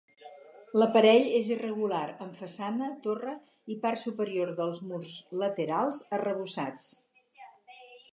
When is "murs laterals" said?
4.93-6.01